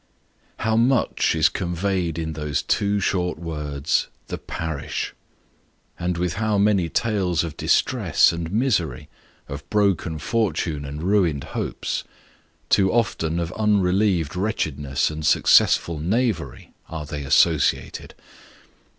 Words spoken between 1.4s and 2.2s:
conveyed